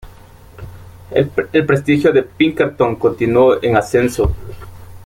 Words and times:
El 1.11 1.29
prestigio 1.29 2.11
de 2.11 2.23
"Pinkerton" 2.23 2.95
continuó 2.95 3.61
en 3.61 3.77
ascenso. 3.77 4.33